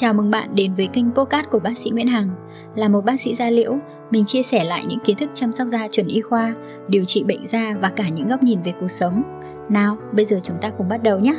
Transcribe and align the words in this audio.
Chào 0.00 0.14
mừng 0.14 0.30
bạn 0.30 0.54
đến 0.54 0.74
với 0.74 0.88
kênh 0.92 1.14
podcast 1.14 1.46
của 1.50 1.58
bác 1.58 1.78
sĩ 1.78 1.90
Nguyễn 1.90 2.06
Hằng. 2.06 2.30
Là 2.76 2.88
một 2.88 3.04
bác 3.04 3.20
sĩ 3.20 3.34
da 3.34 3.50
liễu, 3.50 3.78
mình 4.10 4.24
chia 4.24 4.42
sẻ 4.42 4.64
lại 4.64 4.84
những 4.88 4.98
kiến 5.04 5.16
thức 5.16 5.30
chăm 5.34 5.52
sóc 5.52 5.68
da 5.68 5.88
chuẩn 5.88 6.06
y 6.06 6.20
khoa, 6.20 6.54
điều 6.88 7.04
trị 7.04 7.24
bệnh 7.24 7.46
da 7.46 7.74
và 7.80 7.92
cả 7.96 8.08
những 8.08 8.28
góc 8.28 8.42
nhìn 8.42 8.62
về 8.62 8.72
cuộc 8.80 8.88
sống. 8.88 9.22
Nào, 9.70 9.96
bây 10.12 10.24
giờ 10.24 10.40
chúng 10.42 10.56
ta 10.60 10.70
cùng 10.70 10.88
bắt 10.88 11.02
đầu 11.02 11.18
nhé. 11.18 11.34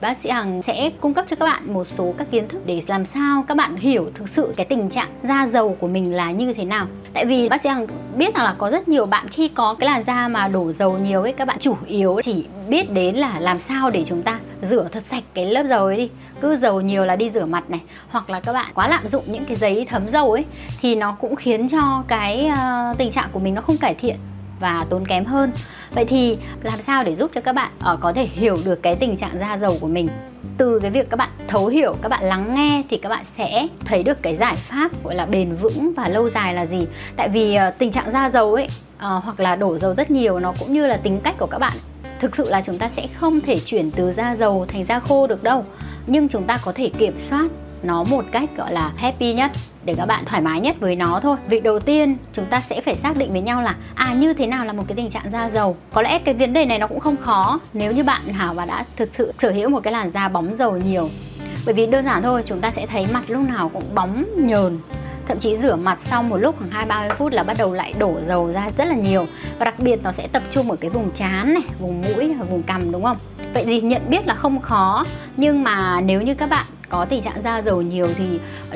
Bác 0.00 0.16
sĩ 0.22 0.28
Hằng 0.30 0.62
sẽ 0.62 0.90
cung 1.00 1.14
cấp 1.14 1.24
cho 1.28 1.36
các 1.36 1.44
bạn 1.44 1.74
một 1.74 1.86
số 1.98 2.14
các 2.18 2.30
kiến 2.30 2.48
thức 2.48 2.66
để 2.66 2.82
làm 2.86 3.04
sao 3.04 3.44
các 3.48 3.56
bạn 3.56 3.76
hiểu 3.76 4.10
thực 4.14 4.28
sự 4.28 4.52
cái 4.56 4.66
tình 4.68 4.90
trạng 4.90 5.08
da 5.22 5.46
dầu 5.52 5.76
của 5.80 5.88
mình 5.88 6.14
là 6.14 6.30
như 6.30 6.52
thế 6.54 6.64
nào. 6.64 6.86
Tại 7.12 7.24
vì 7.24 7.48
bác 7.48 7.60
sĩ 7.60 7.68
Hằng 7.68 7.86
biết 8.16 8.34
rằng 8.34 8.44
là 8.44 8.54
có 8.58 8.70
rất 8.70 8.88
nhiều 8.88 9.04
bạn 9.10 9.28
khi 9.28 9.48
có 9.48 9.74
cái 9.74 9.86
làn 9.86 10.04
da 10.06 10.28
mà 10.28 10.48
đổ 10.48 10.72
dầu 10.72 10.98
nhiều 10.98 11.22
ấy, 11.22 11.32
các 11.32 11.44
bạn 11.44 11.58
chủ 11.60 11.76
yếu 11.86 12.20
chỉ 12.24 12.46
biết 12.68 12.92
đến 12.92 13.14
là 13.14 13.40
làm 13.40 13.56
sao 13.56 13.90
để 13.90 14.04
chúng 14.08 14.22
ta 14.22 14.40
rửa 14.62 14.88
thật 14.92 15.06
sạch 15.06 15.24
cái 15.34 15.46
lớp 15.46 15.62
dầu 15.68 15.84
ấy 15.84 15.96
đi. 15.96 16.10
Cứ 16.40 16.54
dầu 16.54 16.80
nhiều 16.80 17.04
là 17.04 17.16
đi 17.16 17.30
rửa 17.30 17.44
mặt 17.44 17.70
này, 17.70 17.80
hoặc 18.08 18.30
là 18.30 18.40
các 18.40 18.52
bạn 18.52 18.66
quá 18.74 18.88
lạm 18.88 19.08
dụng 19.08 19.24
những 19.26 19.44
cái 19.44 19.56
giấy 19.56 19.86
thấm 19.90 20.02
dầu 20.12 20.32
ấy 20.32 20.44
thì 20.80 20.94
nó 20.94 21.16
cũng 21.20 21.36
khiến 21.36 21.68
cho 21.68 22.02
cái 22.08 22.50
uh, 22.52 22.98
tình 22.98 23.12
trạng 23.12 23.28
của 23.32 23.40
mình 23.40 23.54
nó 23.54 23.62
không 23.62 23.76
cải 23.76 23.94
thiện 23.94 24.16
và 24.60 24.84
tốn 24.90 25.06
kém 25.06 25.24
hơn. 25.24 25.52
Vậy 25.90 26.04
thì 26.04 26.38
làm 26.62 26.78
sao 26.86 27.02
để 27.06 27.14
giúp 27.14 27.30
cho 27.34 27.40
các 27.40 27.54
bạn 27.54 27.70
uh, 27.92 28.00
có 28.00 28.12
thể 28.12 28.26
hiểu 28.26 28.54
được 28.64 28.82
cái 28.82 28.96
tình 28.96 29.16
trạng 29.16 29.38
da 29.40 29.56
dầu 29.56 29.76
của 29.80 29.88
mình? 29.88 30.06
Từ 30.58 30.80
cái 30.80 30.90
việc 30.90 31.10
các 31.10 31.16
bạn 31.16 31.30
thấu 31.46 31.66
hiểu 31.66 31.96
các 32.02 32.08
bạn 32.08 32.24
lắng 32.24 32.54
nghe 32.54 32.82
thì 32.90 32.98
các 32.98 33.08
bạn 33.08 33.24
sẽ 33.36 33.66
thấy 33.84 34.02
được 34.02 34.22
cái 34.22 34.36
giải 34.36 34.54
pháp 34.54 35.04
gọi 35.04 35.14
là 35.14 35.26
bền 35.26 35.54
vững 35.54 35.92
và 35.96 36.08
lâu 36.08 36.28
dài 36.28 36.54
là 36.54 36.66
gì. 36.66 36.86
Tại 37.16 37.28
vì 37.28 37.56
uh, 37.68 37.78
tình 37.78 37.92
trạng 37.92 38.10
da 38.10 38.30
dầu 38.30 38.54
ấy 38.54 38.66
uh, 38.96 39.24
hoặc 39.24 39.40
là 39.40 39.56
đổ 39.56 39.78
dầu 39.78 39.94
rất 39.94 40.10
nhiều 40.10 40.38
nó 40.38 40.52
cũng 40.60 40.72
như 40.72 40.86
là 40.86 40.96
tính 40.96 41.20
cách 41.24 41.34
của 41.38 41.46
các 41.46 41.58
bạn. 41.58 41.72
Thực 42.20 42.36
sự 42.36 42.50
là 42.50 42.62
chúng 42.66 42.78
ta 42.78 42.88
sẽ 42.88 43.06
không 43.14 43.40
thể 43.40 43.58
chuyển 43.58 43.90
từ 43.90 44.12
da 44.12 44.36
dầu 44.36 44.66
thành 44.68 44.84
da 44.84 45.00
khô 45.00 45.26
được 45.26 45.42
đâu. 45.42 45.64
Nhưng 46.06 46.28
chúng 46.28 46.44
ta 46.44 46.56
có 46.64 46.72
thể 46.72 46.90
kiểm 46.98 47.14
soát 47.20 47.48
nó 47.82 48.04
một 48.10 48.24
cách 48.32 48.50
gọi 48.56 48.72
là 48.72 48.92
happy 48.96 49.32
nhất 49.32 49.50
để 49.86 49.94
các 49.96 50.06
bạn 50.06 50.24
thoải 50.24 50.42
mái 50.42 50.60
nhất 50.60 50.76
với 50.80 50.96
nó 50.96 51.20
thôi. 51.22 51.36
Việc 51.48 51.62
đầu 51.62 51.80
tiên, 51.80 52.16
chúng 52.32 52.44
ta 52.44 52.60
sẽ 52.60 52.80
phải 52.80 52.96
xác 52.96 53.16
định 53.16 53.32
với 53.32 53.40
nhau 53.40 53.62
là 53.62 53.74
à 53.94 54.14
như 54.14 54.34
thế 54.34 54.46
nào 54.46 54.64
là 54.64 54.72
một 54.72 54.82
cái 54.88 54.96
tình 54.96 55.10
trạng 55.10 55.30
da 55.32 55.50
dầu. 55.50 55.76
Có 55.92 56.02
lẽ 56.02 56.18
cái 56.18 56.34
vấn 56.34 56.52
đề 56.52 56.64
này 56.64 56.78
nó 56.78 56.86
cũng 56.86 57.00
không 57.00 57.16
khó 57.16 57.60
nếu 57.72 57.92
như 57.92 58.04
bạn 58.04 58.22
hảo 58.28 58.54
và 58.54 58.64
đã 58.64 58.84
thực 58.96 59.08
sự 59.18 59.32
sở 59.42 59.50
hữu 59.50 59.68
một 59.68 59.80
cái 59.82 59.92
làn 59.92 60.10
da 60.10 60.28
bóng 60.28 60.56
dầu 60.56 60.76
nhiều. 60.76 61.10
Bởi 61.66 61.74
vì 61.74 61.86
đơn 61.86 62.04
giản 62.04 62.22
thôi, 62.22 62.42
chúng 62.46 62.60
ta 62.60 62.70
sẽ 62.70 62.86
thấy 62.86 63.06
mặt 63.12 63.22
lúc 63.28 63.48
nào 63.48 63.70
cũng 63.74 63.94
bóng 63.94 64.24
nhờn. 64.36 64.78
Thậm 65.28 65.38
chí 65.38 65.56
rửa 65.56 65.76
mặt 65.76 65.98
sau 66.04 66.22
một 66.22 66.36
lúc 66.36 66.58
khoảng 66.58 66.70
hai, 66.70 66.86
ba 66.86 67.00
mươi 67.00 67.16
phút 67.18 67.32
là 67.32 67.42
bắt 67.42 67.56
đầu 67.58 67.74
lại 67.74 67.94
đổ 67.98 68.14
dầu 68.28 68.52
ra 68.52 68.68
rất 68.78 68.84
là 68.84 68.94
nhiều. 68.94 69.26
Và 69.58 69.64
đặc 69.64 69.74
biệt 69.78 70.00
nó 70.02 70.12
sẽ 70.12 70.28
tập 70.32 70.42
trung 70.50 70.70
ở 70.70 70.76
cái 70.76 70.90
vùng 70.90 71.10
trán 71.10 71.54
này, 71.54 71.62
vùng 71.78 72.02
mũi 72.02 72.34
và 72.38 72.44
vùng 72.44 72.62
cằm, 72.62 72.92
đúng 72.92 73.02
không? 73.02 73.16
Vậy 73.54 73.64
thì 73.66 73.80
nhận 73.80 74.02
biết 74.08 74.26
là 74.26 74.34
không 74.34 74.60
khó, 74.60 75.04
nhưng 75.36 75.62
mà 75.62 76.00
nếu 76.00 76.22
như 76.22 76.34
các 76.34 76.50
bạn 76.50 76.64
có 76.88 77.04
tình 77.04 77.22
trạng 77.22 77.42
da 77.44 77.62
dầu 77.62 77.82
nhiều 77.82 78.06
thì 78.18 78.24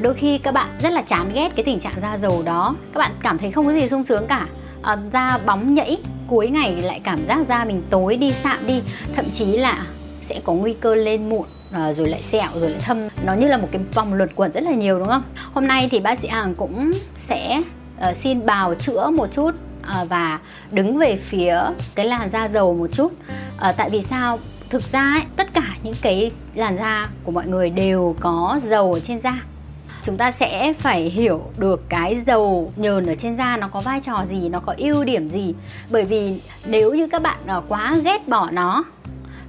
đôi 0.02 0.14
khi 0.14 0.38
các 0.38 0.55
bạn 0.55 0.69
rất 0.78 0.92
là 0.92 1.02
chán 1.02 1.30
ghét 1.34 1.50
cái 1.55 1.64
tình 1.64 1.80
trạng 1.80 2.00
da 2.02 2.19
dầu 2.19 2.42
đó. 2.46 2.74
Các 2.92 2.98
bạn 2.98 3.10
cảm 3.22 3.38
thấy 3.38 3.50
không 3.50 3.66
có 3.66 3.72
gì 3.72 3.88
sung 3.88 4.05
sướng 4.05 4.27
cả. 4.27 4.47
À, 4.82 4.97
da 5.12 5.38
bóng 5.47 5.74
nhẫy 5.74 5.98
cuối 6.28 6.48
ngày 6.48 6.77
lại 6.82 7.00
cảm 7.05 7.19
giác 7.28 7.47
da 7.48 7.64
mình 7.64 7.82
tối 7.91 8.16
đi 8.16 8.30
sạm 8.30 8.58
đi. 8.66 8.82
Thậm 9.14 9.24
chí 9.34 9.44
là 9.44 9.86
sẽ 10.28 10.41
có 10.44 10.52
nguy 10.52 10.74
cơ 10.74 10.94
lên 10.94 11.28
mụn 11.28 11.47
à, 11.72 11.92
rồi 11.92 12.08
lại 12.08 12.22
sẹo 12.22 12.48
rồi 12.55 12.70
lại 12.70 12.80
thâm. 12.84 13.08
Nó 13.24 13.34
như 13.34 13.47
là 13.47 13.56
một 13.56 13.69
cái 13.72 13.80
vòng 13.94 14.14
luẩn 14.14 14.28
quẩn 14.36 14.52
rất 14.52 14.62
là 14.62 14.72
nhiều 14.72 14.98
đúng 14.98 15.09
không? 15.09 15.22
Hôm 15.53 15.66
nay 15.66 15.88
thì 15.91 16.00
bác 16.00 16.19
sĩ 16.19 16.28
hàng 16.28 16.54
cũng 16.54 16.93
sẽ 17.26 17.62
uh, 18.10 18.16
xin 18.16 18.47
bào 18.47 18.75
chữa 18.75 19.10
một 19.10 19.26
chút 19.32 19.50
uh, 19.50 20.09
và 20.09 20.38
đứng 20.70 20.98
về 20.98 21.19
phía 21.28 21.60
cái 21.94 22.06
làn 22.06 22.31
da 22.31 22.48
dầu 22.48 22.75
một 22.75 22.87
chút. 22.93 23.12
Uh, 23.69 23.76
tại 23.76 23.91
vì 23.91 24.03
sao? 24.03 24.38
Thực 24.70 24.93
ra 24.93 25.00
ấy, 25.00 25.22
tất 25.37 25.54
cả 25.54 25.76
những 25.82 25.94
cái 26.03 26.31
làn 26.54 26.76
da 26.76 27.09
của 27.25 27.32
mọi 27.32 27.47
người 27.47 27.70
đều 27.70 28.16
có 28.20 28.60
dầu 28.64 28.93
ở 28.93 29.00
trên 29.00 29.20
da 29.20 29.43
chúng 30.05 30.16
ta 30.16 30.33
sẽ 30.33 30.72
phải 30.78 31.03
hiểu 31.03 31.43
được 31.59 31.88
cái 31.88 32.22
dầu 32.27 32.72
nhờn 32.77 33.06
ở 33.06 33.15
trên 33.15 33.37
da 33.37 33.56
nó 33.56 33.69
có 33.69 33.81
vai 33.81 34.00
trò 34.00 34.25
gì 34.31 34.49
nó 34.49 34.61
có 34.61 34.75
ưu 34.77 35.05
điểm 35.05 35.28
gì. 35.28 35.55
Bởi 35.91 36.05
vì 36.05 36.41
nếu 36.66 36.94
như 36.94 37.06
các 37.06 37.22
bạn 37.22 37.38
ờ, 37.47 37.62
quá 37.69 37.94
ghét 38.05 38.28
bỏ 38.28 38.50
nó 38.50 38.84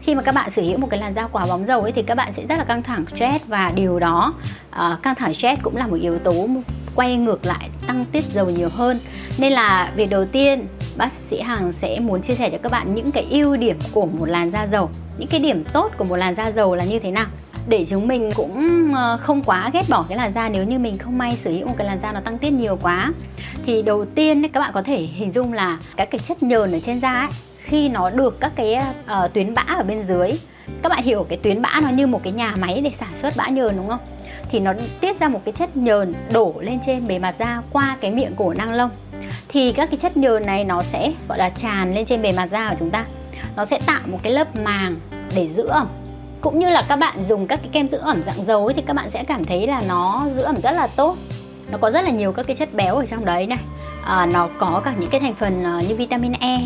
khi 0.01 0.15
mà 0.15 0.21
các 0.21 0.35
bạn 0.35 0.51
sở 0.51 0.61
hữu 0.61 0.77
một 0.77 0.87
cái 0.89 0.99
làn 0.99 1.13
da 1.15 1.27
quả 1.27 1.45
bóng 1.49 1.65
dầu 1.65 1.79
ấy 1.79 1.91
thì 1.91 2.03
các 2.03 2.15
bạn 2.15 2.33
sẽ 2.33 2.45
rất 2.45 2.55
là 2.57 2.63
căng 2.63 2.83
thẳng 2.83 3.05
stress. 3.15 3.45
Và 3.47 3.71
điều 3.75 3.99
đó 3.99 4.33
uh, 4.75 5.03
căng 5.03 5.15
thẳng 5.15 5.33
stress 5.33 5.61
cũng 5.61 5.77
là 5.77 5.87
một 5.87 5.97
yếu 6.01 6.19
tố 6.19 6.47
quay 6.95 7.15
ngược 7.15 7.45
lại 7.45 7.69
tăng 7.87 8.05
tiết 8.11 8.23
dầu 8.23 8.49
nhiều 8.49 8.69
hơn. 8.69 8.99
Nên 9.39 9.51
là 9.51 9.91
việc 9.95 10.09
đầu 10.09 10.25
tiên 10.25 10.67
bác 10.97 11.09
sĩ 11.29 11.41
Hằng 11.41 11.73
sẽ 11.81 11.99
muốn 11.99 12.21
chia 12.21 12.33
sẻ 12.33 12.49
cho 12.49 12.57
các 12.63 12.71
bạn 12.71 12.95
những 12.95 13.11
cái 13.11 13.27
ưu 13.29 13.57
điểm 13.57 13.77
của 13.93 14.05
một 14.05 14.25
làn 14.25 14.51
da 14.51 14.67
dầu. 14.67 14.89
Những 15.17 15.27
cái 15.27 15.39
điểm 15.39 15.63
tốt 15.73 15.91
của 15.97 16.03
một 16.03 16.15
làn 16.15 16.35
da 16.35 16.51
dầu 16.51 16.75
là 16.75 16.83
như 16.83 16.99
thế 16.99 17.11
nào? 17.11 17.25
Để 17.67 17.85
chúng 17.89 18.07
mình 18.07 18.29
cũng 18.35 18.91
ờ, 18.95 19.17
không 19.21 19.41
quá 19.41 19.69
ghét 19.73 19.83
bỏ 19.89 20.05
cái 20.09 20.17
làn 20.17 20.33
da 20.35 20.49
nếu 20.49 20.63
như 20.63 20.79
mình 20.79 20.97
không 20.97 21.17
may 21.17 21.31
sở 21.43 21.51
hữu 21.51 21.67
một 21.67 21.73
cái 21.77 21.87
làn 21.87 21.99
da 22.03 22.11
nó 22.11 22.19
tăng 22.19 22.37
tiết 22.37 22.49
nhiều 22.49 22.77
quá. 22.81 23.13
Thì 23.65 23.81
đầu 23.81 24.05
tiên 24.05 24.49
các 24.49 24.59
bạn 24.59 24.71
có 24.73 24.81
thể 24.81 24.97
hình 24.97 25.31
dung 25.31 25.53
là 25.53 25.77
các 25.95 26.11
cái 26.11 26.19
chất 26.19 26.43
nhờn 26.43 26.71
ở 26.71 26.79
trên 26.85 26.99
da 26.99 27.19
ấy 27.19 27.29
khi 27.63 27.89
nó 27.89 28.09
được 28.09 28.39
các 28.39 28.51
cái 28.55 28.75
uh, 28.75 29.33
tuyến 29.33 29.53
bã 29.53 29.63
ở 29.67 29.83
bên 29.83 30.03
dưới 30.07 30.31
các 30.81 30.89
bạn 30.89 31.03
hiểu 31.03 31.25
cái 31.29 31.37
tuyến 31.37 31.61
bã 31.61 31.79
nó 31.83 31.89
như 31.89 32.07
một 32.07 32.23
cái 32.23 32.33
nhà 32.33 32.55
máy 32.59 32.81
để 32.83 32.91
sản 32.99 33.13
xuất 33.21 33.33
bã 33.37 33.47
nhờn 33.47 33.77
đúng 33.77 33.87
không? 33.87 33.99
Thì 34.49 34.59
nó 34.59 34.73
tiết 34.99 35.19
ra 35.19 35.27
một 35.27 35.39
cái 35.45 35.53
chất 35.59 35.77
nhờn 35.77 36.13
đổ 36.33 36.53
lên 36.59 36.79
trên 36.85 37.07
bề 37.07 37.19
mặt 37.19 37.35
da 37.39 37.61
qua 37.71 37.97
cái 38.01 38.11
miệng 38.11 38.35
cổ 38.35 38.53
năng 38.53 38.73
lông. 38.73 38.89
Thì 39.47 39.71
các 39.71 39.89
cái 39.89 39.99
chất 40.01 40.17
nhờn 40.17 40.45
này 40.45 40.63
nó 40.63 40.81
sẽ 40.81 41.13
gọi 41.27 41.37
là 41.37 41.49
tràn 41.49 41.93
lên 41.93 42.05
trên 42.05 42.21
bề 42.21 42.31
mặt 42.31 42.49
da 42.51 42.69
của 42.69 42.75
chúng 42.79 42.89
ta. 42.89 43.05
Nó 43.55 43.65
sẽ 43.65 43.79
tạo 43.85 44.01
một 44.05 44.17
cái 44.23 44.33
lớp 44.33 44.55
màng 44.63 44.95
để 45.35 45.49
giữ 45.49 45.67
ẩm 45.67 45.87
cũng 46.41 46.59
như 46.59 46.69
là 46.69 46.83
các 46.87 46.95
bạn 46.95 47.15
dùng 47.29 47.47
các 47.47 47.59
cái 47.61 47.69
kem 47.71 47.87
giữ 47.87 47.97
ẩm 47.97 48.23
dạng 48.25 48.45
dầu 48.45 48.65
ấy, 48.65 48.73
thì 48.73 48.81
các 48.81 48.95
bạn 48.95 49.09
sẽ 49.09 49.23
cảm 49.23 49.45
thấy 49.45 49.67
là 49.67 49.81
nó 49.87 50.27
giữ 50.35 50.41
ẩm 50.41 50.55
rất 50.63 50.71
là 50.71 50.87
tốt. 50.87 51.17
Nó 51.71 51.77
có 51.77 51.91
rất 51.91 52.01
là 52.01 52.09
nhiều 52.09 52.31
các 52.31 52.47
cái 52.47 52.55
chất 52.55 52.73
béo 52.73 52.95
ở 52.95 53.05
trong 53.05 53.25
đấy 53.25 53.47
này. 53.47 53.57
À, 54.05 54.25
nó 54.33 54.49
có 54.59 54.81
cả 54.85 54.93
những 54.99 55.09
cái 55.09 55.19
thành 55.19 55.35
phần 55.35 55.63
ờ, 55.63 55.79
như 55.89 55.95
vitamin 55.95 56.33
E. 56.33 56.57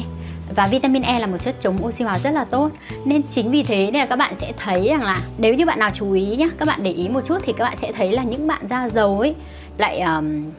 Và 0.55 0.67
vitamin 0.67 1.01
E 1.01 1.19
là 1.19 1.27
một 1.27 1.37
chất 1.43 1.55
chống 1.61 1.77
oxy 1.85 2.03
hóa 2.03 2.19
rất 2.19 2.31
là 2.31 2.43
tốt. 2.43 2.69
Nên 3.05 3.21
chính 3.23 3.51
vì 3.51 3.63
thế 3.63 3.91
nên 3.91 4.01
là 4.01 4.05
các 4.05 4.15
bạn 4.15 4.33
sẽ 4.41 4.53
thấy 4.57 4.87
rằng 4.89 5.03
là 5.03 5.21
nếu 5.37 5.53
như 5.53 5.65
bạn 5.65 5.79
nào 5.79 5.89
chú 5.93 6.11
ý 6.11 6.35
nhá 6.35 6.47
các 6.57 6.67
bạn 6.67 6.79
để 6.83 6.91
ý 6.91 7.07
một 7.09 7.21
chút 7.27 7.37
thì 7.43 7.53
các 7.57 7.63
bạn 7.63 7.77
sẽ 7.81 7.91
thấy 7.91 8.11
là 8.11 8.23
những 8.23 8.47
bạn 8.47 8.67
da 8.69 8.89
dầu 8.89 9.19
ấy 9.19 9.35
lại 9.77 9.99
um, 9.99 10.51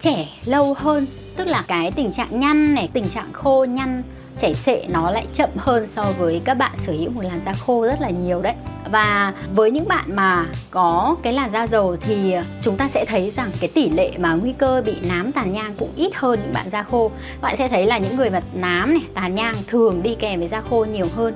trẻ 0.00 0.28
lâu 0.44 0.74
hơn. 0.78 1.06
Tức 1.36 1.46
là 1.46 1.62
cái 1.66 1.90
tình 1.90 2.12
trạng 2.12 2.40
nhăn 2.40 2.74
này 2.74 2.88
tình 2.92 3.08
trạng 3.08 3.32
khô 3.32 3.64
nhăn 3.64 4.02
chảy 4.40 4.54
xệ 4.54 4.86
nó 4.92 5.10
lại 5.10 5.26
chậm 5.34 5.50
hơn 5.56 5.86
so 5.96 6.02
với 6.18 6.42
các 6.44 6.54
bạn 6.54 6.72
sở 6.86 6.92
hữu 6.92 7.10
một 7.10 7.22
làn 7.22 7.40
da 7.46 7.52
khô 7.52 7.86
rất 7.86 8.00
là 8.00 8.10
nhiều 8.10 8.42
đấy. 8.42 8.54
Và 8.90 9.32
với 9.54 9.70
những 9.70 9.88
bạn 9.88 10.04
mà 10.16 10.46
có 10.70 11.16
cái 11.22 11.32
làn 11.32 11.50
da 11.52 11.66
dầu 11.66 11.96
thì 12.00 12.34
chúng 12.62 12.76
ta 12.76 12.88
sẽ 12.88 13.04
thấy 13.04 13.32
rằng 13.36 13.50
cái 13.60 13.70
tỷ 13.74 13.90
lệ 13.90 14.10
mà 14.18 14.34
nguy 14.34 14.52
cơ 14.52 14.82
bị 14.86 14.94
nám 15.08 15.32
tàn 15.32 15.52
nhang 15.52 15.74
cũng 15.78 15.90
ít 15.96 16.14
hơn 16.14 16.38
những 16.42 16.52
bạn 16.52 16.66
da 16.72 16.82
khô. 16.82 17.10
Bạn 17.40 17.56
sẽ 17.58 17.68
thấy 17.68 17.86
là 17.86 17.98
những 17.98 18.16
người 18.16 18.30
mà 18.30 18.40
nám 18.54 18.94
này, 18.94 19.02
tàn 19.14 19.34
nhang 19.34 19.54
thường 19.66 20.02
đi 20.02 20.14
kèm 20.14 20.38
với 20.38 20.48
da 20.48 20.60
khô 20.60 20.84
nhiều 20.84 21.06
hơn. 21.16 21.34